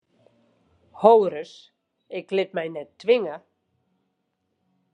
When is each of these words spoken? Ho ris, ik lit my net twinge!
Ho 1.01 1.11
ris, 1.33 1.51
ik 2.19 2.27
lit 2.35 2.51
my 2.57 2.65
net 2.75 2.89
twinge! 3.01 3.35